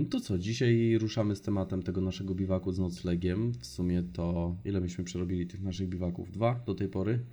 [0.00, 3.52] no to co, dzisiaj ruszamy z tematem tego naszego biwaku z noclegiem.
[3.52, 6.32] W sumie to ile myśmy przerobili tych naszych biwaków?
[6.32, 7.24] Dwa do tej pory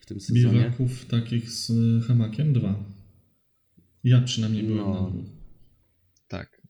[0.00, 0.58] w tym sezonie.
[0.58, 1.72] Biwaków takich z
[2.04, 2.52] hamakiem?
[2.52, 2.84] Dwa.
[4.04, 5.02] Ja przynajmniej byłem No.
[5.02, 5.26] na dwóch.
[6.28, 6.60] Tak.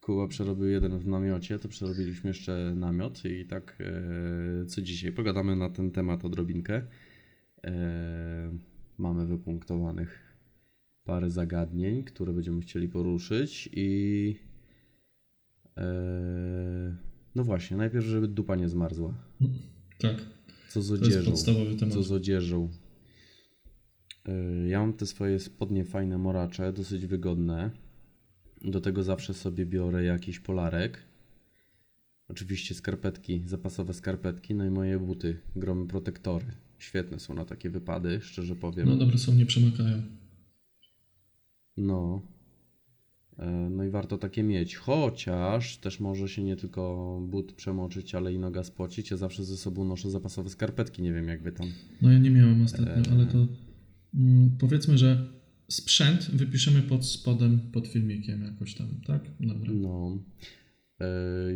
[0.00, 5.56] Kuba przerobił jeden w namiocie, to przerobiliśmy jeszcze namiot i tak e, co dzisiaj pogadamy
[5.56, 6.82] na ten temat odrobinkę.
[7.64, 8.52] E,
[8.98, 10.33] mamy wypunktowanych
[11.04, 14.36] parę zagadnień, które będziemy chcieli poruszyć i
[15.76, 16.96] e,
[17.34, 19.14] no właśnie, najpierw, żeby dupa nie zmarzła.
[19.98, 20.16] Tak,
[20.68, 21.30] Co z to jest odzieżą?
[21.30, 21.94] podstawowy temat.
[21.94, 22.68] Co z odzieżą?
[24.28, 27.70] Y, Ja mam te swoje spodnie fajne moracze, dosyć wygodne.
[28.62, 30.98] Do tego zawsze sobie biorę jakiś polarek.
[32.28, 36.46] Oczywiście skarpetki, zapasowe skarpetki, no i moje buty, gromy protektory.
[36.78, 38.88] Świetne są na takie wypady, szczerze powiem.
[38.88, 40.02] No dobre są, nie przemakają.
[41.76, 42.22] No.
[43.38, 48.32] E, No i warto takie mieć, chociaż też może się nie tylko but przemoczyć, ale
[48.34, 49.10] i noga spocić.
[49.10, 51.66] Ja zawsze ze sobą noszę zapasowe skarpetki, nie wiem jak wy tam.
[52.02, 53.10] No ja nie miałem ostatnio, Eee.
[53.12, 53.46] ale to
[54.14, 55.26] mm, powiedzmy, że
[55.68, 59.22] sprzęt wypiszemy pod spodem, pod filmikiem jakoś tam, tak?
[59.40, 59.72] Dobra.
[59.72, 60.18] No.
[61.00, 61.06] E,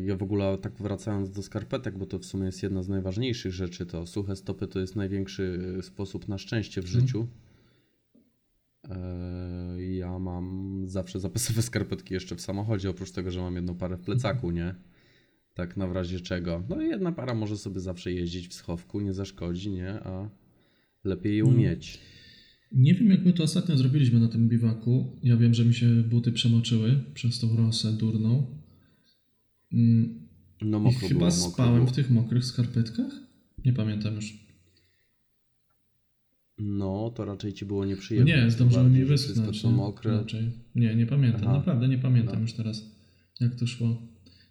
[0.07, 3.53] Ja w ogóle tak wracając do skarpetek, bo to w sumie jest jedna z najważniejszych
[3.53, 7.01] rzeczy, to suche stopy to jest największy e, sposób na szczęście w Mhm.
[7.07, 7.27] życiu.
[8.91, 13.97] E, Ja mam zawsze zapasowe skarpetki jeszcze w samochodzie, oprócz tego, że mam jedną parę
[13.97, 14.75] w plecaku, nie?
[15.55, 16.63] Tak na razie czego.
[16.69, 19.91] No i jedna para może sobie zawsze jeździć w schowku, nie zaszkodzi, nie?
[19.91, 20.31] A
[21.05, 21.53] lepiej ją No.
[21.59, 21.99] mieć.
[22.73, 25.17] Nie wiem, jak my to ostatnio zrobiliśmy na tym biwaku.
[25.23, 28.47] Ja wiem, że mi się buty przemoczyły przez tą rosę durną.
[29.73, 30.29] Mm,
[30.63, 31.87] No I mokro chyba było, mokro spałem było.
[31.87, 33.13] w tych mokrych skarpetkach?
[33.65, 34.48] Nie pamiętam już.
[36.59, 38.35] No, to raczej ci było nieprzyjemne.
[38.35, 39.63] Nie, Tym zdążyły mi wyschnąć.
[39.63, 39.77] co nie?
[39.77, 40.11] mokre.
[40.19, 40.51] Raczej.
[40.75, 41.43] Nie, nie pamiętam.
[41.45, 41.53] Aha.
[41.53, 42.41] Naprawdę nie pamiętam No.
[42.41, 42.85] już teraz,
[43.41, 44.03] jak to szło.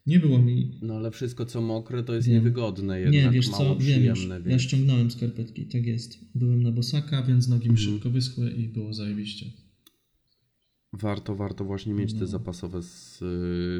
[0.05, 0.71] Nie było mi...
[0.81, 2.35] No ale wszystko co mokre to jest Wiem.
[2.37, 4.61] niewygodne jednak, Nie, wiesz mało co, wiem przyjemne, Ja więc...
[4.61, 6.19] ściągnąłem skarpetki, tak jest.
[6.35, 7.23] Byłem na bosaka.
[7.23, 7.89] Więc nogi mi Mhm.
[7.93, 9.45] szybko wyschły i było zajebiście.
[10.93, 12.27] Warto, warto właśnie mieć te No.
[12.27, 13.21] zapasowe s-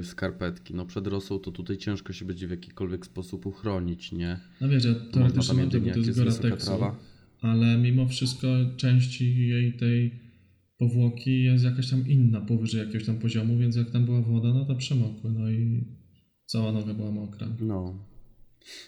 [0.02, 0.74] y, skarpetki.
[0.74, 4.40] No przed rosą to tutaj ciężko się będzie w jakikolwiek sposób uchronić, nie?
[4.62, 6.96] No wiesz, ja teoretycznie mam te buty jak z jest wysoka Gorateksu, trawa.
[7.42, 10.20] Ale mimo wszystko części jej tej
[10.78, 14.66] powłoki jest jakaś tam inna powyżej jakiegoś tam poziomu, więc jak tam była woda, no
[14.66, 15.84] to przemokły, no i
[16.46, 17.48] cała noga była mokra.
[17.60, 17.96] No.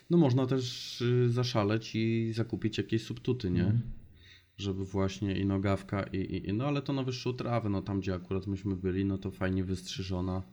[0.09, 3.62] No można też y, zaszaleć i zakupić jakieś subtuty, nie?
[3.64, 3.82] Mhm.
[4.58, 8.00] Żeby właśnie i nogawka i, i, i no ale to na wyższą trawę, no tam
[8.00, 10.44] gdzie akurat myśmy byli, no to fajnie wystrzyżona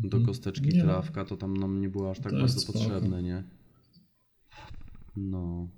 [0.00, 0.26] do Mhm.
[0.26, 0.82] kosteczki Nie.
[0.82, 2.78] trawka, to tam nam nie było aż tak bardzo spoko.
[2.78, 3.44] potrzebne, nie?
[5.16, 5.68] No.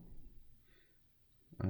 [1.61, 1.69] Eee,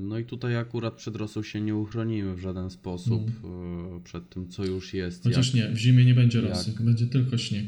[0.00, 4.48] No i tutaj akurat przed rosą się nie uchronimy w żaden sposób eee, przed tym,
[4.48, 5.22] co już jest.
[5.24, 7.66] Chociaż jak- nie, w zimie nie będzie jak- rosy, będzie tylko śnieg.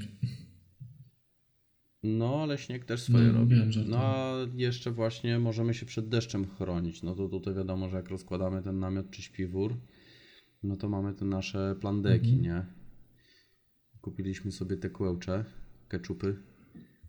[2.02, 3.56] No, ale śnieg też swoje No, robi.
[3.56, 7.02] wiem, że no, to- a jeszcze właśnie możemy się przed deszczem chronić.
[7.02, 9.76] No to tutaj wiadomo, że jak rozkładamy ten namiot czy śpiwór,
[10.62, 12.42] no to mamy te nasze plandeki, Mhm.
[12.42, 12.66] nie?
[14.00, 15.44] Kupiliśmy sobie te kłęcze,
[15.88, 16.36] keczupy,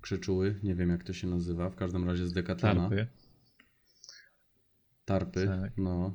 [0.02, 2.82] krzyczuły, nie wiem jak to się nazywa, w każdym razie z Decathlona.
[2.90, 3.08] Tarpy.
[5.06, 5.78] Tarpy, Tak.
[5.78, 6.14] no.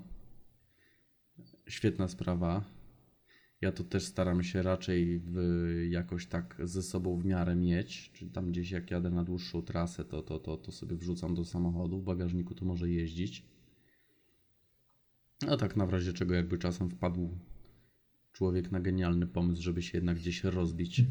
[1.68, 2.64] Świetna sprawa.
[3.60, 5.36] Ja to też staram się raczej w,
[5.90, 8.10] jakoś tak ze sobą w miarę mieć.
[8.12, 11.44] Czy tam gdzieś jak jadę na dłuższą trasę, to, to, to, to sobie wrzucam do
[11.44, 11.98] samochodu.
[12.00, 13.44] W bagażniku to może jeździć.
[15.48, 17.38] A tak na razie czego jakby czasem wpadł
[18.32, 21.02] człowiek na genialny pomysł, żeby się jednak gdzieś rozbić.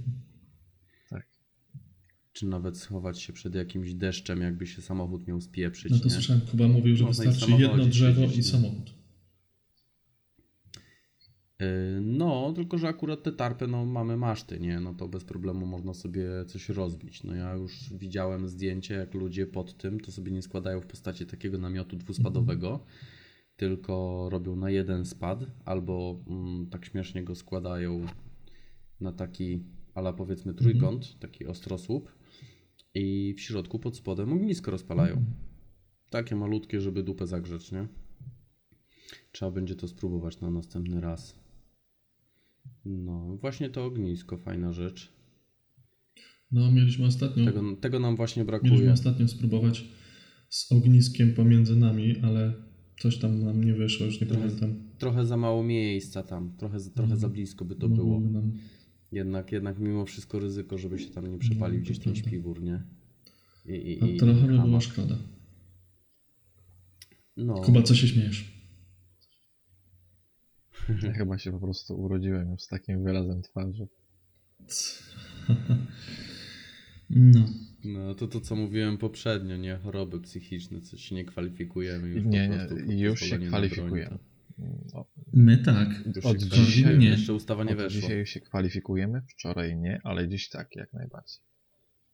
[2.37, 5.91] Czy nawet schować się przed jakimś deszczem, jakby się samochód miał spieprzyć.
[5.91, 6.11] No to nie?
[6.11, 8.93] słyszałem, Kuba mówił, że Można i w wystarczy jedno drzewo i samochód.
[11.59, 11.67] Yy,
[12.01, 14.79] No, tylko że akurat te tarpy, no mamy maszty, nie?
[14.79, 17.23] No to bez problemu można sobie coś rozbić.
[17.23, 21.25] No ja już widziałem zdjęcie, jak ludzie pod tym to sobie nie składają w postaci
[21.25, 22.79] takiego namiotu dwuspadowego,
[23.55, 28.05] tylko robią na jeden spad, albo mm, tak śmiesznie go składają
[29.01, 29.63] na taki,
[29.95, 32.17] ala powiedzmy trójkąt, taki ostrosłup
[32.97, 35.26] i w środku pod spodem ognisko rozpalają.
[36.09, 37.88] Takie malutkie, żeby dupę zagrzeć, nie?
[39.32, 41.40] Trzeba będzie to spróbować na następny raz.
[42.85, 45.14] No, właśnie to ognisko, fajna rzecz.
[46.52, 48.94] No, mieliśmy ostatnio, Tego, tego nam właśnie mieliśmy brakuje.
[48.94, 49.85] ostatnio spróbować
[50.50, 52.53] z ogniskiem pomiędzy nami, ale
[53.00, 54.76] coś tam nam nie wyszło, już nie Trochę- pamiętam.
[54.97, 58.20] Trochę za mało miejsca tam, trochę, trochę za blisko by to było.
[58.20, 58.52] Mogłoby Nam...
[59.11, 62.83] Jednak, jednak mimo wszystko ryzyko, żeby się tam nie przepalił No, gdzieś ten śpiwór, nie?
[63.65, 64.81] I, i, A i trochę by hamak.
[64.81, 65.17] szkoda.
[67.37, 68.57] No, Kuba, co się śmiejesz?
[71.03, 73.87] Ja chyba się po prostu urodziłem już z takim wyrazem twarzy.
[77.09, 77.45] No.
[77.83, 79.75] No to to, co mówiłem poprzednio, nie?
[79.77, 84.17] Choroby psychiczne, coś się nie kwalifikujemy już Nie, po nie, prostu pod już się kwalifikujemy.
[85.33, 85.89] My tak.
[86.23, 87.09] Od dzisiaj- nie.
[87.09, 88.01] Jeszcze ustawa nie od weszła.
[88.01, 91.39] dzisiaj się kwalifikujemy, wczoraj nie, ale dziś tak, jak najbardziej.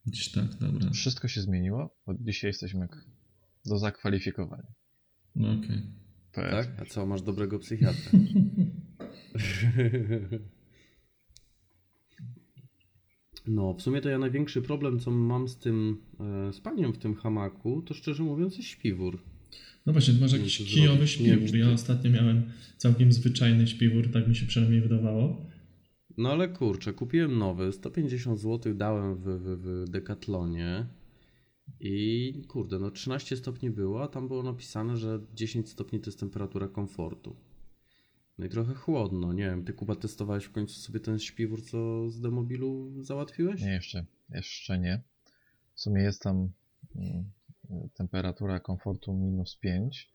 [0.05, 0.89] Gdzieś tak, dobra.
[0.89, 2.87] Wszystko się zmieniło, od dzisiaj jesteśmy
[3.65, 4.71] do zakwalifikowania.
[5.35, 5.81] No okej.
[6.31, 6.67] Tak?
[6.81, 8.11] A co, masz dobrego psychiatra?
[13.47, 15.97] No, w sumie to ja największy problem, co mam z tym
[16.49, 19.23] e, spaniem w tym hamaku, to szczerze mówiąc jest śpiwór.
[19.85, 21.17] No właśnie, masz jakiś wiem, kijowy zrobić.
[21.17, 21.49] Wiem, śpiwór.
[21.51, 22.43] czy Ja ty- ostatnio miałem
[22.77, 25.45] całkiem zwyczajny śpiwór, tak mi się przynajmniej wydawało.
[26.17, 30.85] No ale kurczę, kupiłem nowy, 150 zł dałem w, w, w Decathlonie
[31.79, 36.19] i kurde, no 13 stopni było, a tam było napisane, że 10 stopni to jest
[36.19, 37.35] temperatura komfortu.
[38.37, 42.09] No i trochę chłodno, nie wiem, ty Kuba testowałeś w końcu sobie ten śpiwór, co
[42.09, 43.61] z demobilu załatwiłeś?
[43.61, 45.01] Nie, jeszcze, jeszcze nie.
[45.75, 46.49] W sumie jest tam
[46.95, 47.31] mm,
[47.93, 50.09] temperatura komfortu minus 5.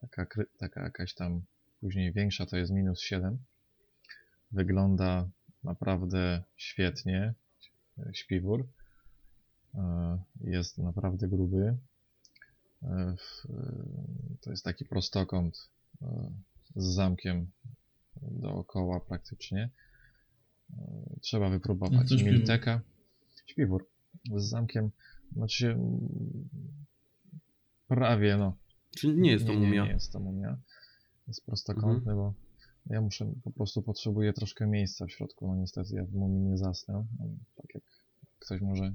[0.00, 0.26] Taka,
[0.58, 1.42] taka jakaś tam
[1.80, 3.38] później większa to jest minus 7.
[4.52, 5.28] Wygląda
[5.64, 7.34] naprawdę świetnie
[8.12, 8.68] śpiwór.
[9.74, 11.76] E, Jest naprawdę gruby.
[12.82, 13.16] E, e,
[14.40, 15.70] To jest taki prostokąt
[16.76, 17.50] z zamkiem
[18.22, 19.70] dookoła praktycznie.
[21.20, 22.32] Trzeba wypróbować śpiwór?
[22.32, 22.80] Milteka.
[23.46, 23.88] Śpiwór
[24.36, 24.90] z zamkiem.
[25.36, 25.98] Znaczy się
[27.88, 28.56] prawie no.
[28.96, 29.82] Czy nie jest to nie, mumia?
[29.82, 30.58] Nie, nie jest to mumia.
[31.28, 32.34] Jest prostokątny, bo
[32.86, 35.46] ja muszę, po prostu potrzebuję troszkę miejsca w środku.
[35.48, 37.04] No niestety ja w mumii nie zasnę.
[37.18, 37.26] No,
[37.56, 37.82] Tak jak
[38.38, 38.94] ktoś może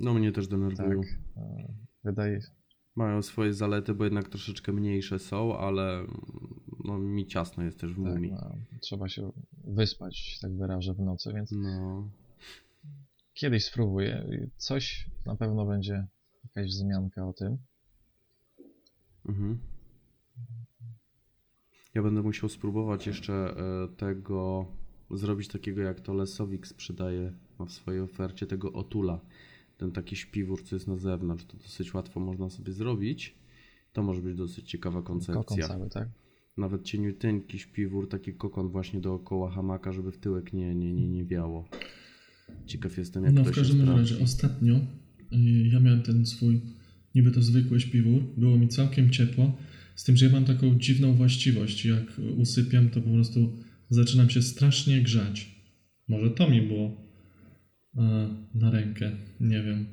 [0.00, 0.58] No mnie też tak.
[0.58, 1.00] denerwują.
[1.36, 1.68] e,
[2.04, 2.40] Wydaje,
[2.96, 6.06] Mają swoje zalety, bo jednak troszeczkę mniejsze są, ale
[6.84, 8.30] no, mi ciasno jest też w tak, mumii.
[8.32, 9.32] no, trzeba się
[9.64, 12.08] wyspać, tak wyrażę, w nocy, więc No,
[13.38, 14.26] kiedyś spróbuję.
[14.56, 16.06] Coś na pewno będzie
[16.44, 17.58] jakaś wzmianka o tym.
[19.28, 19.58] Mhm.
[21.94, 24.66] Ja będę musiał spróbować jeszcze e, tego,
[25.10, 29.20] zrobić takiego jak to Lesowik sprzedaje, ma w swojej ofercie tego Otula.
[29.76, 33.34] Ten taki śpiwór, co jest na zewnątrz, to dosyć łatwo można sobie zrobić.
[33.92, 35.68] To może być dosyć ciekawa Kokon koncepcja.
[35.68, 36.08] cały, tak?
[36.56, 41.24] Nawet cieniuteńki śpiwór, taki kokon właśnie dookoła hamaka, żeby w tyłek nie, nie, nie, nie
[41.24, 41.64] wiało.
[42.66, 44.12] Ciekaw jestem, jak No to w się każdym sprawdzi.
[44.12, 46.60] razie ostatnio y, ja miałem ten swój
[47.14, 49.56] niby to zwykły śpiwór, było mi całkiem ciepło,
[49.96, 53.52] z tym, że ja mam taką dziwną właściwość, jak usypiam to po prostu
[53.90, 55.58] zaczynam się strasznie grzać.
[56.08, 56.96] Może to mi było
[57.96, 59.86] e, na rękę, nie wiem.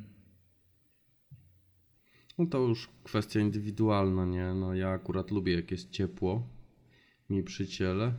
[2.38, 4.54] No to już kwestia indywidualna, nie?
[4.60, 6.50] No ja akurat lubię jak jest ciepło
[7.30, 8.14] mi przy ciele.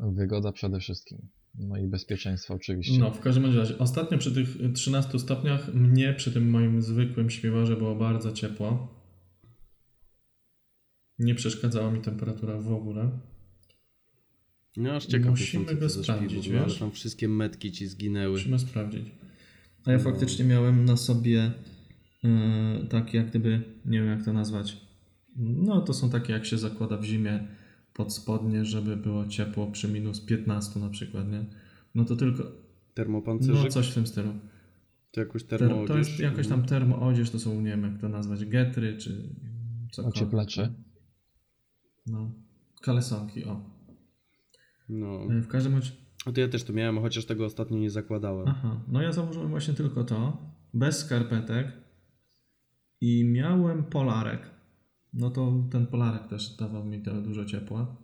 [0.00, 1.18] Wygoda przede wszystkim.
[1.54, 2.98] No i bezpieczeństwo oczywiście.
[2.98, 7.76] No, w każdym razie, ostatnio przy tych 13 stopniach mnie przy tym moim zwykłym śpiworze
[7.76, 8.94] było bardzo ciepło.
[11.18, 13.10] Nie przeszkadzała mi temperatura w ogóle.
[14.76, 16.78] No aż ciekaw Musimy go sprawdzić, ale wiesz?
[16.78, 18.32] tam wszystkie metki ci zginęły.
[18.32, 19.06] Musimy sprawdzić.
[19.84, 20.04] A ja No.
[20.04, 21.52] faktycznie miałem na sobie
[22.22, 22.30] yy,
[22.90, 24.76] takie jak gdyby, nie wiem jak to nazwać.
[25.36, 27.48] No to są takie jak się zakłada w zimie
[27.94, 31.44] pod spodnie, żeby było ciepło przy minus 15 na przykład, nie?
[31.94, 32.42] No to tylko,
[32.94, 33.64] Termopancerzyk?
[33.64, 34.32] no coś w tym stylu.
[35.10, 38.08] To jakoś Ter, termo to jest jakaś tam termoodzież, to są, nie wiem jak to
[38.08, 39.28] nazwać, getry czy
[39.92, 40.16] cokolwiek.
[40.16, 40.72] Ocieplacze.
[42.06, 42.30] No,
[42.82, 43.70] kalesonki, o.
[44.88, 45.20] No.
[45.30, 45.90] E, W każdym razie,
[46.26, 48.48] A to ja też to miałem, chociaż tego ostatnio nie zakładałem.
[48.48, 50.42] aha, no ja założyłem właśnie tylko to,
[50.74, 51.72] bez skarpetek
[53.00, 54.50] i miałem polarek.
[55.14, 57.96] No to ten polarek też dawał mi tyle dużo ciepła.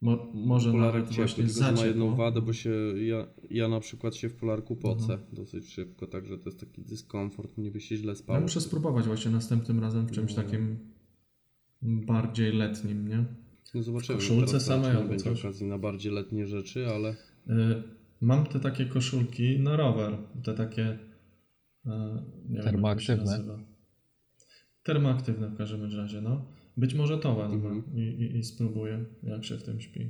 [0.00, 2.16] Mo, może Polarek nawet ciepły, właśnie tylko ma jedną ciepło.
[2.24, 5.20] wadę, bo się ja, ja na przykład się w polarku pocę Mhm.
[5.32, 8.40] dosyć szybko, także to jest taki dyskomfort, niby się źle Ja spało.
[8.40, 10.42] muszę spróbować właśnie następnym razem w czymś No.
[10.42, 10.78] takim
[11.82, 13.24] bardziej letnim, nie?
[13.74, 14.18] No zobaczymy.
[14.18, 15.40] koszulce teraz samej albo będzie coś.
[15.44, 17.10] okazji na bardziej letnie rzeczy, ale
[17.48, 17.82] Y,
[18.20, 20.98] Mam te takie koszulki na rower, te takie
[22.48, 23.58] nie się Termoaktywne?
[24.84, 26.44] Termoaktywne w każdym razie, no.
[26.76, 27.82] Być może to wezmę Mhm.
[27.96, 30.08] i, i, i spróbuję, jak się w tym śpi.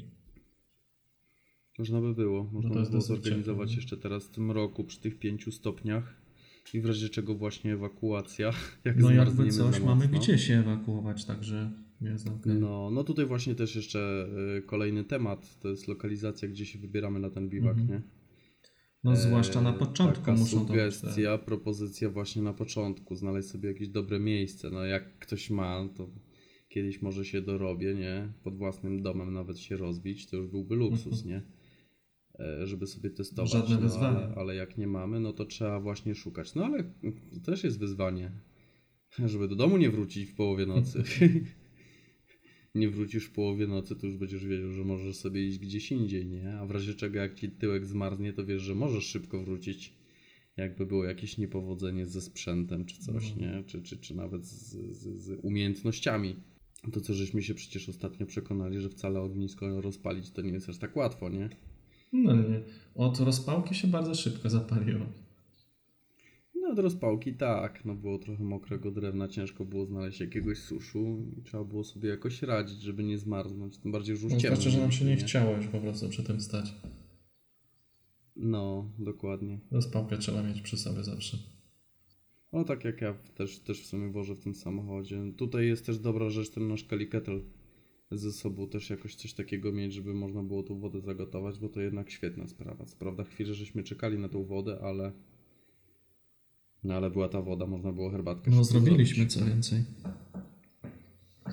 [1.78, 2.44] można by było.
[2.52, 3.74] Można to by było zorganizować ciepło, nie?
[3.76, 6.16] jeszcze teraz w tym roku przy tych pięciu stopniach
[6.74, 8.52] i w razie czego właśnie ewakuacja.
[8.84, 12.54] Jak No jakby coś, mamy gdzie się ewakuować, także jest okej.
[12.54, 14.26] No, no tutaj właśnie też jeszcze
[14.58, 17.88] y, kolejny temat, to jest lokalizacja, gdzie się wybieramy na ten biwak, Mhm.
[17.88, 18.02] nie?
[19.04, 20.82] No zwłaszcza na E, początku taka muszą to być.
[20.82, 24.70] te- sugestia, propozycja właśnie na początku, znaleźć sobie jakieś dobre miejsce.
[24.70, 26.08] No jak ktoś ma, to
[26.68, 28.32] kiedyś może się dorobię, nie?
[28.44, 31.42] Pod własnym domem nawet się rozbić, to już byłby luksus, nie?
[32.40, 33.52] E, Żeby sobie testować.
[33.52, 34.16] Żadne no, wyzwanie.
[34.18, 36.54] ale, ale jak nie mamy, no to trzeba właśnie szukać.
[36.54, 36.84] No ale
[37.34, 38.30] to też jest wyzwanie,
[39.26, 41.02] żeby do domu nie wrócić w połowie nocy.
[42.74, 46.26] nie wrócisz w połowie nocy, to już będziesz wiedział, że możesz sobie iść gdzieś indziej,
[46.26, 46.58] nie?
[46.58, 49.94] A w razie czego jak ci tyłek zmarznie, to wiesz, że możesz szybko wrócić.
[50.56, 53.46] Jakby było jakieś niepowodzenie ze sprzętem czy coś, No.
[53.46, 53.64] nie?
[53.64, 56.36] Czy, czy, czy nawet z, z, z umiejętnościami.
[56.92, 60.78] To co żeśmy się przecież ostatnio przekonali, że wcale ognisko rozpalić to nie jest aż
[60.78, 61.48] tak łatwo, nie?
[62.12, 62.60] No nie.
[62.94, 65.06] Od rozpałki się bardzo szybko zapaliło.
[66.74, 71.64] Do rozpałki tak, no było trochę mokrego drewna, ciężko było znaleźć jakiegoś suszu i trzeba
[71.64, 74.82] było sobie jakoś radzić, żeby nie zmarznąć, tym bardziej, że już No, ciemno Zwłaszcza, że
[74.82, 76.74] nam się nie mieliśmy, chciało już po prostu przy tym stać.
[78.36, 79.58] No, dokładnie.
[79.70, 81.38] Rozpałkę trzeba mieć przy sobie zawsze.
[82.52, 85.32] No tak jak ja też, też w sumie wożę w tym samochodzie.
[85.36, 87.42] Tutaj jest też dobra rzecz, ten nasz kaliketel
[88.10, 91.80] ze sobą też jakoś coś takiego mieć, żeby można było tą wodę zagotować, bo to
[91.80, 92.84] jednak świetna sprawa.
[92.84, 95.12] Co prawda chwilę żeśmy czekali na tą wodę, ale
[96.84, 99.32] no ale była ta woda, można było herbatkę No zrobiliśmy zrobić.
[99.34, 99.84] co więcej.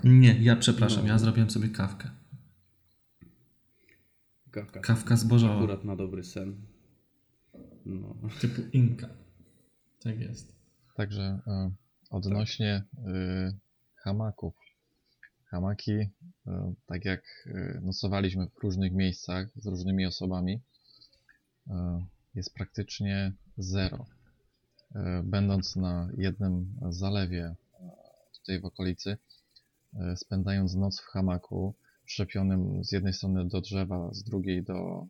[0.03, 1.07] Nie, ja przepraszam, No.
[1.07, 2.09] ja zrobiłem sobie kawkę.
[4.51, 4.79] Kawka.
[4.79, 5.57] Kawka zbożowa.
[5.57, 6.55] Akurat na dobry sen.
[7.85, 8.15] No.
[8.41, 9.09] Typu Inka.
[10.03, 10.55] Tak jest.
[10.95, 11.71] Także e,
[12.09, 13.53] odnośnie e,
[13.95, 14.53] hamaków.
[15.45, 17.47] Hamaki, e, tak jak
[17.81, 20.61] nocowaliśmy w różnych miejscach z różnymi osobami,
[22.35, 24.05] jest praktycznie zero.
[24.95, 27.55] E, Będąc na jednym zalewie e,
[28.33, 29.17] tutaj w okolicy,
[29.93, 31.74] e, spędzając noc w hamaku,
[32.05, 35.07] przyczepionym z jednej strony do drzewa, z drugiej do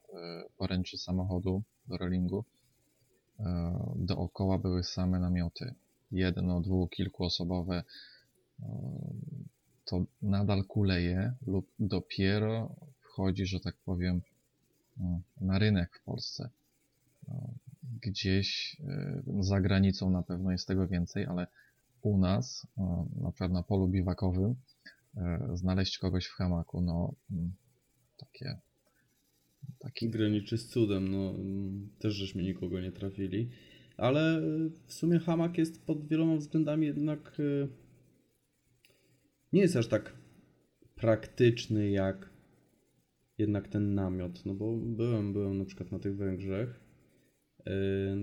[0.58, 2.46] poręczy samochodu, do rollingu,
[3.96, 5.74] dookoła były same namioty.
[6.12, 7.84] Jedno, dwu, kilkuosobowe.
[9.86, 14.22] To nadal kuleje lub dopiero wchodzi, że tak powiem,
[15.00, 16.50] e, na rynek w Polsce.
[18.02, 21.48] Gdzieś e, za granicą na pewno jest tego więcej, ale
[22.02, 24.56] u nas, e, na przykład na polu biwakowym,
[25.18, 27.52] e, znaleźć kogoś w hamaku, no mm,
[28.18, 28.60] takie
[29.80, 33.50] taki graniczy z cudem, no mm, też żeśmy nikogo nie trafili,
[33.98, 34.42] ale
[34.86, 37.38] w sumie hamak jest pod wieloma względami jednak
[39.54, 40.16] nie jest aż tak
[40.96, 42.30] praktyczny jak
[43.38, 46.81] jednak ten namiot, no bo byłem, byłem na przykład na tych Węgrzech,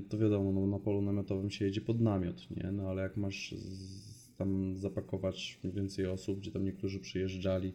[0.08, 3.52] to wiadomo, no, na polu namiotowym się jedzie pod namiot, nie, no ale jak masz
[3.52, 7.72] z, tam zapakować więcej osób, gdzie tam niektórzy przyjeżdżali,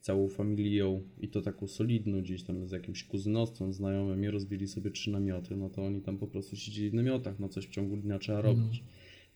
[0.00, 4.90] całą familią i to taką solidną gdzieś tam z jakimś kuzynostwem, znajomym i rozbili sobie
[4.90, 7.96] trzy namioty, no to oni tam po prostu siedzieli w namiotach, no coś w ciągu
[7.96, 8.84] dnia trzeba robić.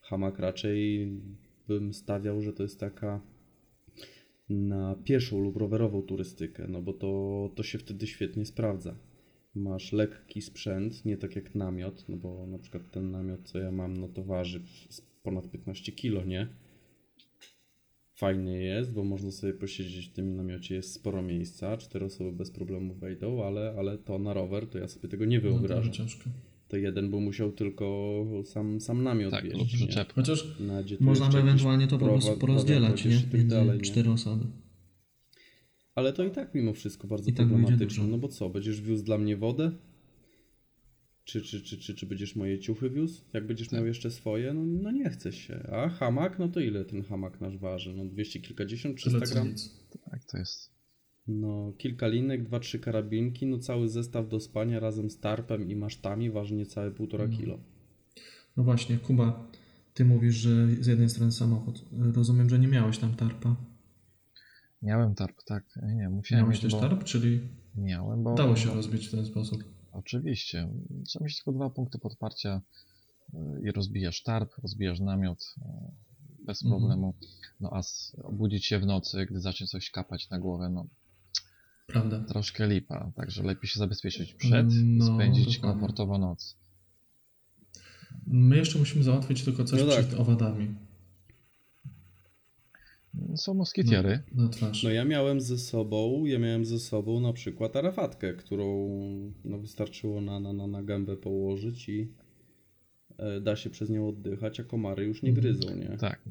[0.00, 1.08] Hamak raczej
[1.68, 3.20] bym stawiał, że to jest taka
[4.48, 8.96] na pieszą lub rowerową turystykę, no bo to, to się wtedy świetnie sprawdza.
[9.54, 13.70] Masz lekki sprzęt, nie tak jak namiot, no bo na przykład ten namiot, co ja
[13.72, 14.62] mam, no to waży
[15.22, 16.48] ponad 15 kilo, nie?
[18.14, 22.50] Fajny jest, bo można sobie posiedzieć w tym namiocie, jest sporo miejsca, cztery osoby bez
[22.50, 25.92] problemu wejdą, ale, ale to na rower to ja sobie tego nie No, to wyobrażam.
[25.92, 26.30] ciężko.
[26.68, 29.76] To jeden by musiał tylko sam, sam namiot tak, wieść, lub nie?
[29.76, 30.12] przyczep.
[30.12, 30.46] Chociaż
[31.00, 33.16] Można ewentualnie to po prostu porozdzielać, nie?
[33.20, 34.44] tak Między cztery osoby.
[36.00, 37.86] Ale to i tak mimo wszystko bardzo I tak problematyczne.
[37.86, 38.06] dużo.
[38.06, 39.72] No bo co, będziesz wiózł dla mnie wodę?
[41.24, 43.22] Czy, czy, czy, czy, czy będziesz moje ciuchy wiózł?
[43.32, 43.76] Jak będziesz Tak.
[43.78, 44.54] miał jeszcze swoje?
[44.54, 45.60] No, no nie chce się.
[45.72, 46.38] A hamak?
[46.38, 47.94] No to ile ten hamak nasz waży?
[47.94, 49.54] No 200 kilkadziesiąt, 300 tyle co gram?
[50.10, 50.70] Tak, to jest
[51.28, 55.76] No kilka linek, dwa, trzy karabinki, no cały zestaw do spania razem z tarpem i
[55.76, 57.36] masztami waży niecałe półtora Mm.
[57.36, 57.58] kilo.
[58.56, 59.50] No właśnie, Kuba,
[59.94, 61.84] ty mówisz, że z jednej strony samochód.
[62.14, 63.56] Rozumiem, że nie miałeś tam tarpa.
[64.82, 65.64] Miałem tarp, tak.
[65.82, 66.80] Nie, musiałem Miałeś mieć, też bo...
[66.88, 68.34] tarp, czyli Miałem, bo...
[68.34, 69.64] dało się rozbić w ten sposób.
[69.92, 70.68] Oczywiście.
[71.06, 72.60] Trzeba mieć tylko dwa punkty podparcia
[73.34, 75.60] y, i rozbijasz tarp, rozbijasz namiot y,
[76.46, 76.80] bez Mhm.
[76.80, 77.14] problemu.
[77.60, 77.80] No a
[78.22, 80.86] obudzić się w nocy, gdy zacznie coś kapać na głowę, no
[81.86, 82.24] Prawda.
[82.24, 83.12] troszkę lipa.
[83.16, 85.72] Także lepiej się zabezpieczyć przed, No, spędzić dokładnie.
[85.72, 86.56] komfortowo noc.
[88.26, 90.06] My jeszcze musimy załatwić tylko coś No tak.
[90.06, 90.74] przed owadami
[93.36, 94.22] Są moskitiery.
[94.34, 94.82] na twarz.
[94.82, 98.88] No ja miałem ze sobą, ja miałem ze sobą na przykład arafatkę, którą
[99.44, 102.12] no, wystarczyło na, na, na, na gębę położyć i
[103.18, 105.46] e, da się przez nią oddychać, a komary już nie Mhm.
[105.46, 105.96] gryzą, nie?
[105.96, 106.28] Tak.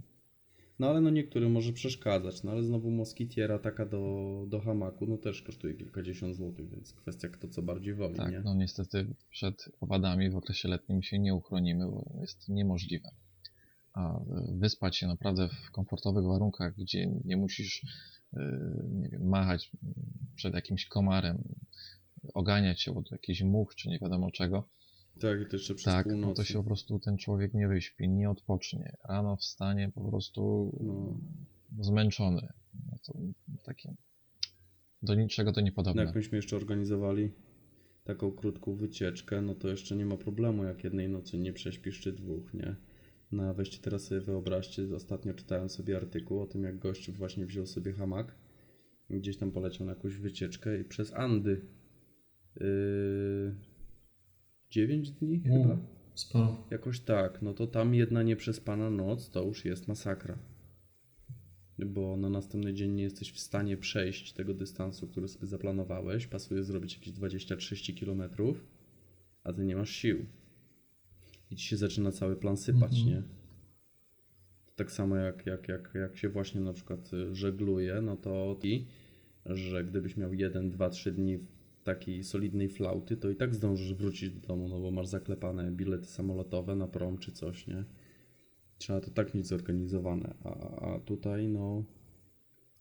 [0.80, 5.18] No ale no niektórym może przeszkadzać, no ale znowu moskitiera taka do, do hamaku, no
[5.18, 8.42] też kosztuje kilkadziesiąt złotych, więc kwestia kto co bardziej woli, Tak, nie?
[8.46, 13.10] no niestety przed owadami w okresie letnim się nie uchronimy, bo jest niemożliwe.
[13.94, 14.20] A
[14.52, 17.86] wyspać się naprawdę w komfortowych warunkach, gdzie nie musisz
[18.92, 19.72] nie wiem, machać
[20.36, 21.44] przed jakimś komarem,
[22.34, 24.68] oganiać się od jakichś much, czy nie wiadomo czego.
[25.22, 26.28] Tak, i to jeszcze przez Tak, północy.
[26.28, 28.96] no to się po prostu ten człowiek nie wyśpi, nie odpocznie.
[29.10, 31.18] Rano wstanie po prostu No.
[31.84, 32.48] zmęczony.
[32.92, 33.14] No to
[33.64, 33.94] takie
[35.04, 36.04] do niczego to No niepodobne.
[36.04, 37.32] jak myśmy jeszcze organizowali
[38.04, 42.14] taką krótką wycieczkę, no to jeszcze nie ma problemu, jak jednej nocy nie prześpisz czy
[42.14, 42.76] dwóch, nie?
[43.32, 47.46] No a weźcie teraz sobie wyobraźcie, ostatnio czytałem sobie artykuł o tym, jak gościu właśnie
[47.46, 48.36] wziął sobie hamak,
[49.10, 51.62] gdzieś tam poleciał na jakąś wycieczkę i przez Andy
[52.56, 53.56] yy,
[54.70, 55.78] 9 dni chyba?
[56.16, 56.68] sporo.
[56.72, 60.38] Jakoś tak, no to tam jedna nieprzespana noc to już jest masakra.
[61.86, 66.28] Bo na następny dzień nie jesteś w stanie przejść tego dystansu, który sobie zaplanowałeś.
[66.28, 68.32] Pasuje zrobić jakieś 20-30 km,
[69.44, 70.26] a ty nie masz sił.
[71.52, 73.08] I ci się zaczyna cały plan sypać, Mhm.
[73.08, 73.24] nie?
[74.76, 78.86] Tak samo jak, jak, jak, jak się właśnie na przykład y, żegluje, no to i,
[79.46, 81.40] że gdybyś miał 1, 2, 3 dni
[81.84, 86.06] takiej solidnej flauty, to i tak zdążysz wrócić do domu, no bo masz zaklepane bilety
[86.06, 87.84] samolotowe na prom czy coś, nie?
[88.78, 91.84] Trzeba to tak mieć zorganizowane, a, a tutaj no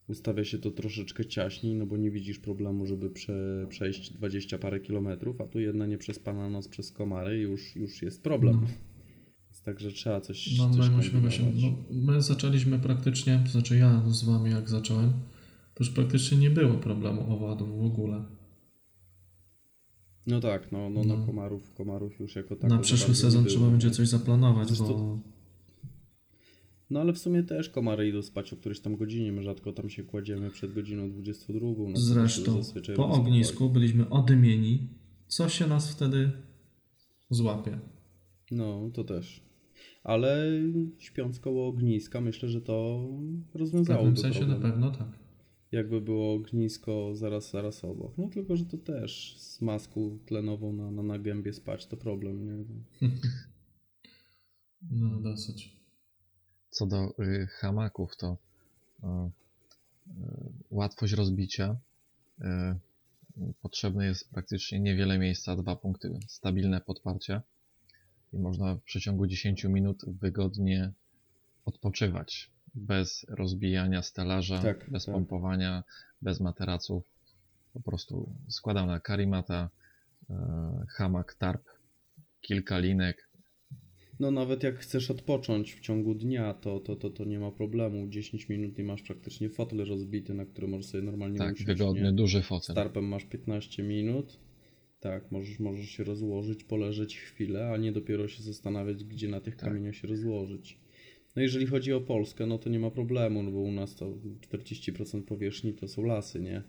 [0.08, 4.80] ustawia się to troszeczkę ciaśniej, no bo nie widzisz problemu, żeby prze, przejść 20 parę
[4.80, 8.54] kilometrów, a tu jedna nieprzespana noc przez komary już, już jest problem.
[8.62, 8.66] No.
[9.46, 11.78] Więc Także trzeba coś, No, coś my, musimy właśnie, kombinować.
[11.90, 15.12] no, my zaczęliśmy praktycznie, to znaczy ja z wami jak zacząłem,
[15.74, 18.24] to już praktycznie nie było problemu owadów w ogóle.
[20.26, 21.26] No tak, no, no, no No.
[21.26, 22.70] komarów, komarów już jako tak.
[22.70, 25.18] Na przyszły sezon trzeba będzie coś zaplanować, Zresztą- bo
[26.90, 29.90] No ale w sumie też komary idą spać o którejś tam godzinie, my rzadko tam
[29.90, 31.60] się kładziemy przed godziną 22.
[31.88, 32.60] No, zresztą
[32.96, 34.88] po ognisku byliśmy odymieni.
[35.26, 36.30] Co się nas wtedy
[37.30, 37.78] złapie?
[38.50, 39.48] No, to też.
[40.04, 40.46] Ale
[40.98, 43.08] śpiąc koło ogniska, myślę, że to
[43.52, 44.60] W rozwiązałoby pewnym sensie problem.
[44.62, 45.18] na pewno tak.
[45.72, 48.18] Jakby było ognisko zaraz, zaraz obok.
[48.18, 52.44] No tylko, że to też z maską tlenową na, na, na gębie spać to problem,
[52.46, 52.64] nie?
[54.90, 55.77] No dosyć.
[56.78, 58.36] Co do y, hamaków, to
[59.02, 60.10] y, y,
[60.70, 61.76] łatwość rozbicia.
[63.62, 67.42] Potrzebne jest praktycznie niewiele miejsca, dwa punkty stabilne podparcia
[68.32, 70.92] i można w przeciągu 10 minut wygodnie
[71.64, 75.14] odpoczywać bez rozbijania stelaża, Tak, bez tak.
[75.14, 75.84] pompowania,
[76.22, 77.04] bez materaców.
[77.72, 79.68] Po prostu składana karimata,
[80.30, 80.34] y,
[80.88, 81.64] hamak, tarp,
[82.40, 83.27] kilka linek,
[84.20, 88.08] No nawet jak chcesz odpocząć w ciągu dnia, to, to, to, to nie ma problemu.
[88.08, 91.64] 10 minut i masz praktycznie fotel rozbity, na który możesz sobie normalnie tak, usiąść.
[91.66, 92.12] wygodny, nie?
[92.12, 92.74] duży Z fotel.
[92.76, 94.38] tarpem masz 15 minut.
[95.00, 99.56] Tak, możesz, możesz się rozłożyć, poleżeć chwilę, a nie dopiero się zastanawiać, gdzie na tych
[99.56, 99.68] Tak.
[99.68, 100.78] kamieniach się rozłożyć.
[101.36, 104.14] No jeżeli chodzi o Polskę, no to nie ma problemu, no bo u nas to
[104.50, 106.62] 40% powierzchni to są lasy, nie?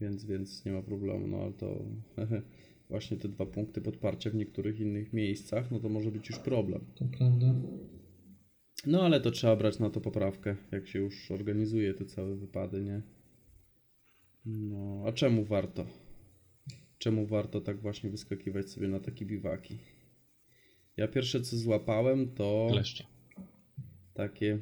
[0.00, 1.84] Więc, więc nie ma problemu, no ale to
[2.94, 6.84] właśnie te dwa punkty podparcia w niektórych innych miejscach, no to może być już problem.
[6.94, 7.54] To prawda.
[8.86, 12.82] No ale to trzeba brać na to poprawkę, jak się już organizuje te całe wypady,
[12.84, 13.02] nie?
[14.46, 15.86] No, a czemu warto?
[16.98, 19.78] Czemu warto tak właśnie wyskakiwać sobie na takie biwaki?
[20.96, 23.04] Ja pierwsze co złapałem to Kleszcza.
[24.14, 24.58] takie...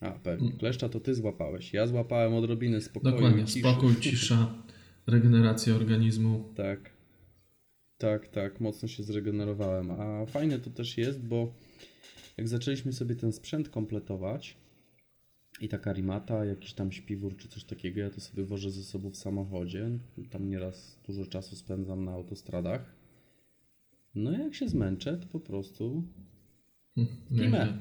[0.00, 0.52] A, pewnie.
[0.52, 1.72] Kleszcza to ty złapałeś.
[1.72, 3.44] Ja złapałem odrobinę spokoju Dokładnie.
[3.44, 3.60] ciszy.
[3.60, 4.62] Spokój, cisza,
[5.06, 6.52] regeneracja organizmu.
[6.54, 6.99] Tak.
[8.00, 9.90] Tak, tak, mocno się zregenerowałem.
[9.90, 11.54] A fajne to też jest, bo
[12.36, 14.56] jak zaczęliśmy sobie ten sprzęt kompletować
[15.60, 19.10] i taka rimata, jakiś tam śpiwór czy coś takiego, ja to sobie wożę ze sobą
[19.10, 19.90] w samochodzie.
[20.30, 22.94] Tam nieraz dużo czasu spędzam na autostradach.
[24.14, 26.02] No jak się zmęczę, to po prostu.
[27.28, 27.78] Klimę.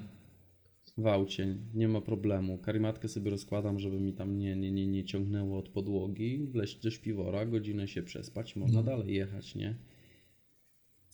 [0.97, 2.57] w aucie, nie ma problemu.
[2.57, 6.91] Karimatkę sobie rozkładam, żeby mi tam nie, nie, nie, nie ciągnęło od podłogi, wleźć do
[6.91, 9.75] śpiwora, godzinę się przespać można dalej jechać, nie?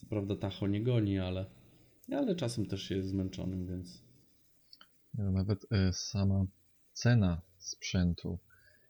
[0.06, 1.46] Co prawda tacho nie goni, ale,
[2.12, 4.02] ale czasem też się jest zmęczonym, więc
[5.14, 6.46] Nawet e, sama
[6.94, 8.40] cena sprzętu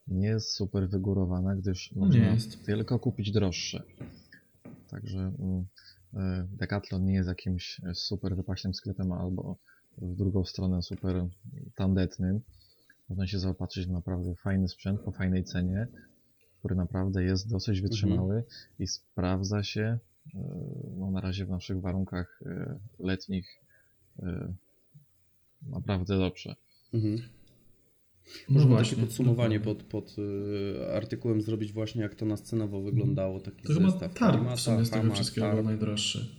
[0.07, 2.65] nie jest super wygórowana, gdyż No można jest.
[2.65, 3.83] tylko kupić droższe.
[4.89, 5.65] Także mm,
[6.13, 9.57] e, Decathlon nie jest jakimś e, super wypaśnym sklepem albo
[9.97, 11.25] w drugą stronę super
[11.75, 12.41] tandetnym.
[13.09, 15.87] Można się zaopatrzyć w naprawdę fajny sprzęt po fajnej cenie,
[16.59, 18.43] który naprawdę jest dosyć wytrzymały
[18.79, 19.99] i sprawdza się
[20.97, 23.61] no, na razie w naszych warunkach e, letnich
[24.19, 24.53] e,
[25.69, 26.55] naprawdę dobrze.
[26.93, 27.17] mhm.
[28.49, 30.15] No Możemy właśnie, takie podsumowanie pod, pod
[30.93, 34.13] artykułem zrobić właśnie jak to nas cenowo wyglądało, taki To chyba zestaw.
[34.13, 35.65] tarp Karimata, w sumie z tego hamak, wszystkiego tarp.
[35.65, 36.35] najdroższy.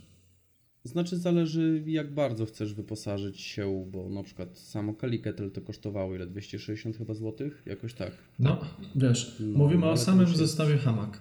[0.83, 6.27] Znaczy zależy jak bardzo chcesz wyposażyć się, bo na przykład samo Kali-Kettle to kosztowało ile?
[6.27, 7.63] 260 chyba złotych?
[7.65, 8.11] Jakoś tak.
[8.39, 8.61] No,
[8.95, 11.19] wiesz, No, mówimy o samym jest- zestawie hamak.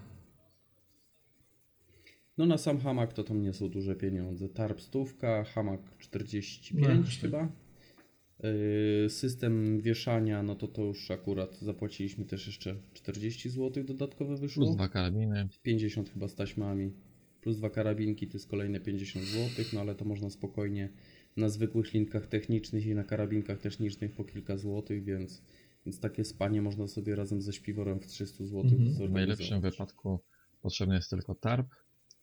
[2.39, 4.49] No na sam hamak to tam nie są duże pieniądze.
[4.49, 7.21] Tarp stówka, hamak 45 No, jakoś tak.
[7.21, 7.49] chyba.
[9.03, 14.65] Yy, System wieszania, no to to już akurat zapłaciliśmy też jeszcze 40 zł dodatkowe wyszło.
[14.65, 15.49] Plus dwa karabiny.
[15.63, 16.93] 50 chyba z taśmami.
[17.41, 20.89] Plus dwa karabinki to jest kolejne 50 zł, no ale to można spokojnie
[21.37, 25.43] na zwykłych linkach technicznych i na karabinkach technicznych po kilka złotych, więc,
[25.87, 29.09] więc takie spanie można sobie razem ze śpiworem w 300 zł Mhm.
[29.09, 30.21] W najlepszym wypadku
[30.63, 31.67] potrzebny jest tylko tarp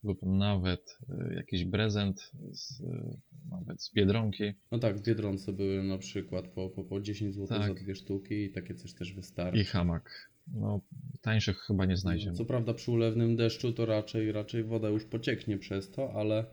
[0.04, 0.98] lub nawet
[1.30, 3.18] y, jakiś prezent z, y,
[3.50, 4.54] nawet z Biedronki.
[4.72, 7.68] No tak, w Biedronce były na przykład po, po, po 10 zł Tak.
[7.68, 9.60] za dwie sztuki i takie coś też wystarczy.
[9.60, 10.30] i hamak.
[10.48, 10.82] No,
[11.22, 12.36] tańszych chyba nie znajdziemy.
[12.38, 16.46] Co prawda przy ulewnym deszczu to raczej, raczej woda już pocieknie przez to, ale,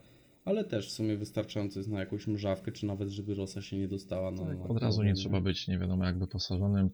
[0.45, 3.87] ale też w sumie wystarczająco jest na jakąś mrzawkę, czy nawet żeby rosa się nie
[3.87, 4.31] dostała.
[4.31, 6.89] Na, Tak, od razu nie głowę, trzeba być nie wiadomo jak wyposażonym.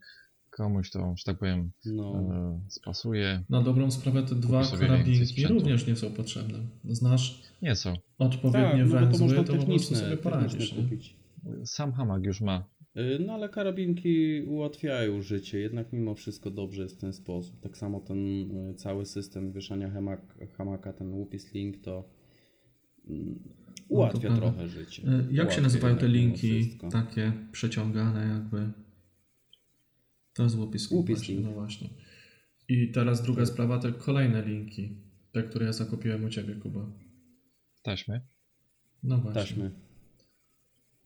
[0.57, 2.21] Komuś to, że tak powiem, No,
[2.67, 3.43] y, spasuje.
[3.49, 6.59] Na dobrą sprawę te dwa karabinki również nie są potrzebne.
[6.85, 7.93] Znasz Nie są.
[8.17, 10.73] odpowiednie tak, no to węzły, można to, po prostu techniczne, sobie poradzisz.
[10.73, 11.15] kupić.
[11.65, 12.69] Sam hamak już ma.
[12.97, 17.59] Y, No ale karabinki ułatwiają życie, jednak mimo wszystko dobrze jest w ten sposób.
[17.59, 20.21] Tak samo ten y, cały system wieszania hamak,
[20.57, 22.09] hamaka, ten łupis link to
[23.09, 23.39] mm,
[23.89, 24.37] ułatwia prawda.
[24.41, 25.01] trochę życie.
[25.01, 26.89] Jak się Ułatwia nazywają jednak te linki wszystko.
[26.89, 28.71] takie przeciągane jakby?
[30.37, 30.91] To jest łupis.
[30.91, 31.35] Łupis właśnie.
[31.39, 31.89] No właśnie.
[32.69, 34.89] I teraz druga sprawa, te kolejne linki.
[35.31, 36.85] Te, które ja zakupiłem u Ciebie, Kuba.
[37.81, 38.21] Taśmy.
[39.03, 39.41] No właśnie.
[39.41, 39.71] Taśmy.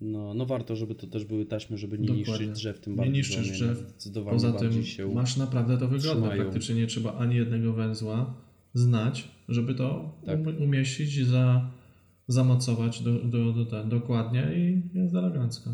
[0.01, 2.31] No, no warto, żeby to też były taśmy, żeby nie Dokładnie.
[2.31, 3.89] niszczyć drzew, tym Nie bardziej, niszczysz że one drzew.
[3.89, 6.11] zdecydowanie Poza tym się masz naprawdę to wygodne.
[6.11, 6.41] trzymają.
[6.41, 8.41] Praktycznie nie trzeba ani jednego węzła
[8.73, 10.39] znać, żeby to Tak.
[10.47, 11.71] um, umieścić, za,
[12.27, 15.69] zamocować do, do, do ten, dokładnie i jest elegancko.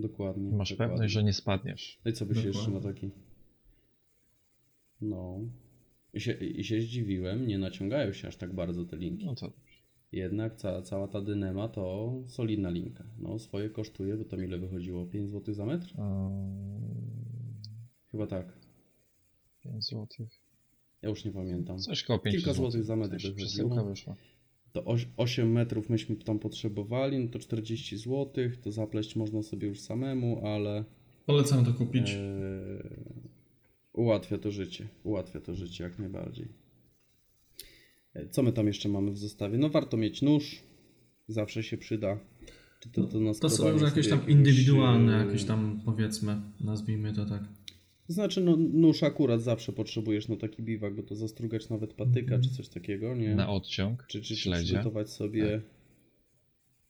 [0.00, 0.52] Dokładnie.
[0.52, 0.92] Masz dokładnie.
[0.94, 2.00] pewność, że nie spadniesz.
[2.04, 2.92] No i co by się jeszcze na Dokładnie.
[3.10, 3.10] taki...
[5.00, 5.40] No...
[6.14, 9.26] I się, I się zdziwiłem, nie naciągają się aż tak bardzo te linki.
[9.26, 9.52] No to
[10.12, 13.04] Jednak ca, cała ta dynema to solidna linka.
[13.18, 15.06] No swoje kosztuje, bo tam ile wychodziło?
[15.06, 15.94] 5 zł za metr?
[18.10, 18.52] Chyba tak.
[19.62, 20.06] 5 zł.
[21.02, 21.78] Ja już nie pamiętam.
[21.78, 22.62] Coś koło 5 Kilka zł.
[22.64, 24.16] złotych za metr Przesyłka wyszła.
[24.72, 28.26] To oś- 8 metrów myśmy tam potrzebowali, no to 40 zł,
[28.62, 30.84] to zapleść można sobie już samemu, ale
[31.26, 32.10] Polecam to kupić.
[32.10, 32.18] e,
[33.92, 34.88] ułatwia to życie.
[35.04, 36.48] Ułatwia to życie jak najbardziej.
[38.14, 39.58] E, Co my tam jeszcze mamy w zestawie?
[39.58, 40.62] No warto mieć nóż,
[41.28, 42.18] zawsze się przyda.
[42.80, 46.40] Czy to, to, na To są już jakieś tam jakiegoś, indywidualne, e, jakieś tam powiedzmy,
[46.60, 47.42] nazwijmy to tak.
[48.10, 52.42] Znaczy, no nóż akurat zawsze potrzebujesz na taki biwak, bo to zastrugać nawet patyka Mhm.
[52.42, 53.34] czy coś takiego, nie?
[53.34, 54.04] Na odciąg.
[54.08, 54.64] czy, czy, śledzie.
[54.64, 55.60] przygotować sobie...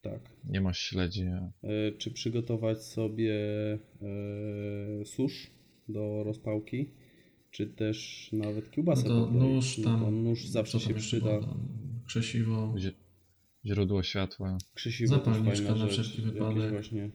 [0.02, 0.20] Tak.
[0.48, 1.22] Nie masz śledzi.
[1.22, 3.34] E, czy przygotować sobie
[3.72, 5.50] e, susz
[5.88, 6.86] do rozpałki,
[7.50, 10.00] czy też nawet kiełbasę No to nóż No tam.
[10.00, 11.40] to nóż zawsze się przyda.
[12.06, 12.74] Krzesiwo.
[13.66, 14.58] Źródło światła.
[14.74, 16.70] Krzysiwo też Zapalniczka na wszelki Jakieś wypadek.
[16.72, 17.10] właśnie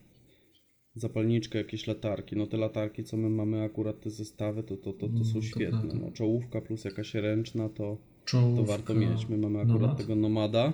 [0.95, 2.35] zapalniczka, jakieś latarki.
[2.35, 5.41] No te latarki, co my mamy akurat te zestawy, to, to, to, to są to
[5.41, 5.79] świetne.
[5.79, 5.95] prawda.
[6.05, 8.61] No, czołówka plus jakaś ręczna, to, Czołówka.
[8.61, 9.29] to warto mieć.
[9.29, 9.97] My mamy akurat Nomad.
[9.97, 10.73] tego Nomada.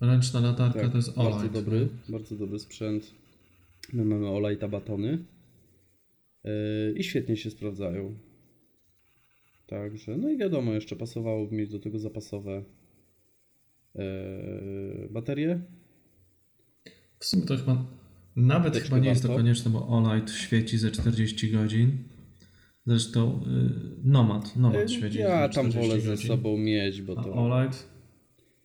[0.00, 1.52] Ręczna latarka Tak, to jest bardzo Olight.
[1.54, 3.10] dobry, bardzo dobry sprzęt.
[3.92, 5.18] My mamy Olejta batony
[6.44, 6.50] yy,
[6.96, 8.14] i świetnie się sprawdzają.
[9.66, 12.62] Także, no i wiadomo, jeszcze pasowałoby mieć do tego zapasowe
[13.94, 15.60] yy, baterie.
[17.18, 17.84] W sumie to chyba
[18.36, 21.90] nawet chyba nie jest to konieczne, bo Olight świeci ze 40 godzin.
[22.86, 23.40] Zresztą
[24.04, 26.28] y, Nomad, Nomad Yy, świeci ja ze tam 40 wolę ze godzin.
[26.28, 27.88] sobą mieć, bo A to Olight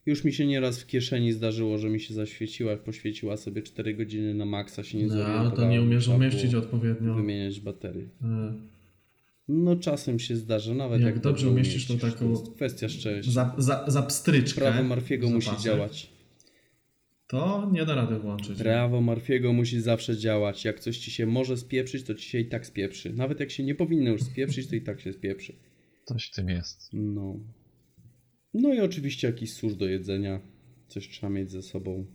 [0.06, 4.34] już mi się nieraz w kieszeni zdarzyło, że mi się zaświeciła, poświeciła sobie 4 godziny
[4.34, 5.72] na maksa, się nie no, ale to zorientowałem.
[5.72, 7.14] nie umiesz umieścić odpowiednio.
[7.16, 8.04] Wymieniać baterie.
[8.04, 8.08] Y,
[9.48, 13.32] No czasem się zdarza, nawet Jak jak, dobrze umieścisz taką To jest kwestia szczęścia.
[13.32, 14.62] za, za, za pstryczkę.
[14.62, 16.10] Prawo Marfiego musi działać.
[17.30, 18.58] To nie da rady włączyć.
[18.58, 20.66] Prawo Marfiego musi zawsze działać.
[20.66, 23.14] Jak coś ci się może spieprzyć, to ci się i tak spieprzy.
[23.14, 25.56] Nawet jak się nie powinno już spieprzyć, to i tak się spieprzy.
[26.06, 26.90] Coś w tym jest.
[26.94, 27.40] No.
[28.54, 30.42] No i oczywiście jakiś susz do jedzenia.
[30.88, 32.06] Coś trzeba mieć ze sobą.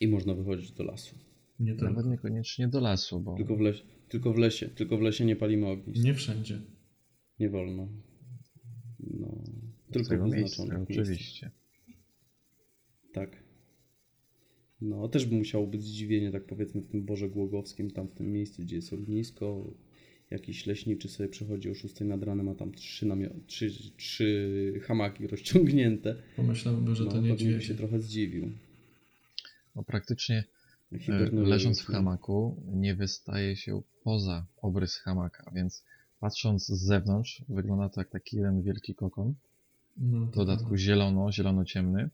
[0.00, 1.16] I można wychodzić do lasu.
[1.60, 1.84] Nie, tylko.
[1.84, 4.68] Nawet niekoniecznie do lasu, bo Tylko w, lesie, tylko w lesie.
[4.68, 6.04] Tylko w lesie nie palimy ognisk.
[6.04, 6.60] Nie, nie wszędzie.
[7.50, 7.88] wolno.
[9.00, 9.44] No.
[9.92, 11.06] Tylko w miejsca, wyznaczonych miejscach.
[11.06, 11.50] oczywiście.
[13.12, 13.45] Tak.
[14.80, 18.32] No, też by musiało być zdziwienie, tak powiedzmy, w tym Boże Głogowskim, tam w tym
[18.32, 19.64] miejscu, gdzie jest ognisko.
[20.30, 25.26] Jakiś leśniczy sobie przychodzi o 6 nad ranem, a tam trzy, namio- trzy, trzy hamaki
[25.26, 26.16] rozciągnięte.
[26.36, 28.50] Pomyślałbym, że no, to pewnie by się trochę zdziwił.
[29.76, 30.44] No, praktycznie
[31.08, 31.94] e, leżąc w nie?
[31.94, 35.84] hamaku nie wystaje się poza obrys hamaka, więc
[36.20, 39.34] patrząc z zewnątrz wygląda to jak taki jeden wielki kokon.
[39.96, 40.78] No, W dodatku prawda.
[40.84, 42.10] zielono, zielono-ciemny.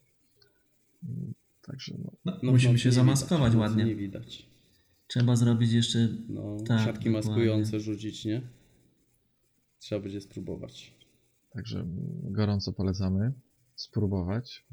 [1.63, 3.85] Także no, No, No, w musimy nocy się zamaskować widać, nocy ładnie.
[3.85, 4.47] Nie widać.
[5.07, 6.09] Trzeba zrobić jeszcze.
[6.29, 7.11] No, Tak, siatki dokładnie.
[7.11, 8.43] maskujące rzucić, nie?
[9.79, 10.95] Trzeba będzie spróbować.
[11.51, 11.87] także
[12.23, 13.33] gorąco polecamy
[13.75, 14.65] spróbować.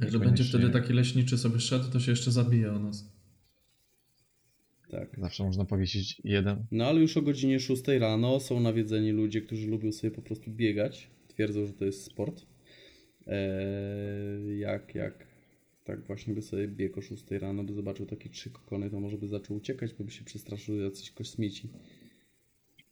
[0.00, 3.10] Jak że będzie wtedy taki leśniczy sobie szedł, to się jeszcze zabije o nas.
[4.90, 5.18] Tak.
[5.20, 6.66] Zawsze można powiesić jeden.
[6.70, 10.50] No ale już o godzinie 6 rano są nawiedzeni ludzie, którzy lubią sobie po prostu
[10.50, 11.10] biegać.
[11.28, 12.46] Twierdzą, że to jest sport.
[13.26, 15.25] Eee, jak, jak
[15.86, 19.18] tak właśnie by sobie biegł o 6 rano, by zobaczył takie trzy kokony, to może
[19.18, 21.68] by zaczął uciekać, bo by się przestraszył jacyś kosmici.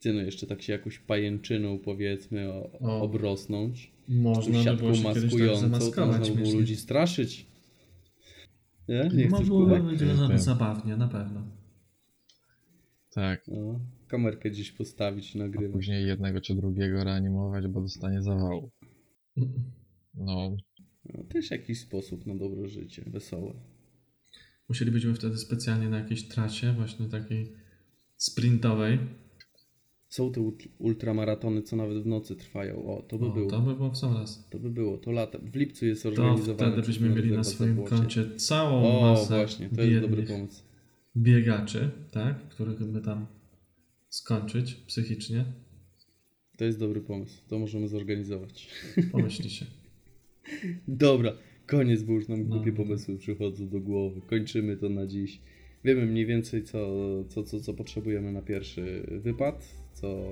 [0.00, 3.02] Ty no jeszcze tak się jakąś pajęczyną powiedzmy o, O.
[3.02, 3.92] obrosnąć.
[4.08, 7.46] Można by siatką było się kiedyś tak maskującą, to można by było ludzi straszyć.
[8.88, 9.10] Nie?
[9.14, 11.42] Nie No byłoby zabawnie, na pewno.
[13.10, 13.44] Tak.
[13.48, 15.72] No, kamerkę gdzieś postawić, A nagrywać.
[15.72, 18.70] później jednego czy drugiego reanimować, bo dostanie zawału.
[20.14, 20.56] No,
[21.14, 23.54] No, też jakiś sposób na dobre życie, wesołe.
[24.68, 27.52] Musielibyśmy wtedy specjalnie na jakiejś trasie, właśnie takiej
[28.16, 28.98] sprintowej.
[30.08, 32.84] Są te ult- ultramaratony, co nawet w nocy trwają.
[32.86, 33.50] O, to by O, było.
[33.50, 34.48] to by było w sam raz.
[34.50, 34.98] To by było.
[34.98, 35.38] To lata.
[35.38, 36.56] W lipcu jest To organizowane.
[36.72, 40.62] wtedy przez byśmy mieli na swoim koncie całą O, masę właśnie, to jest dobry pomysł.
[41.16, 42.48] biegaczy, tak?
[42.48, 43.26] Których by tam
[44.08, 45.44] skończyć psychicznie.
[46.58, 47.42] To jest dobry pomysł.
[47.48, 48.68] To możemy zorganizować.
[49.12, 49.66] Pomyśli się.
[50.88, 51.32] Dobra,
[51.66, 52.54] koniec, bo już nam No.
[52.54, 54.20] głupie pomysły przychodzą do głowy.
[54.30, 55.40] Kończymy to na dziś.
[55.84, 56.88] Wiemy mniej więcej, co,
[57.28, 60.24] co, co, co potrzebujemy na pierwszy wypad, co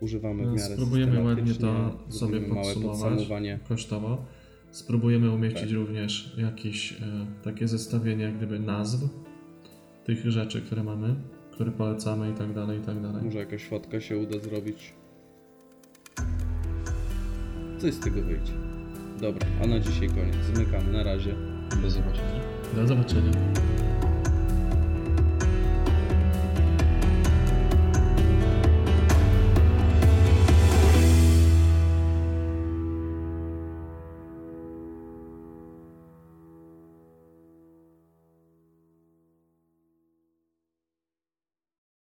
[0.00, 3.28] używamy w No, miarę Spróbujemy ładnie to sobie podsumować
[3.68, 4.24] kosztowo.
[4.70, 5.72] Spróbujemy umieścić Tak.
[5.72, 6.96] również jakieś e,
[7.42, 8.98] takie zestawienie jak gdyby nazw
[10.04, 11.14] tych rzeczy, które mamy,
[11.50, 13.24] które polecamy i tak dalej, i tak dalej.
[13.24, 14.92] Może jakaś fotka się uda zrobić.
[17.78, 18.65] Coś z tego wyjdzie.
[19.20, 20.36] Dobra, a na dzisiaj koniec.
[20.54, 20.92] Zmykamy.
[20.92, 21.34] Na razie.
[21.82, 22.40] do zobaczenia.
[22.74, 23.30] Do zobaczenia.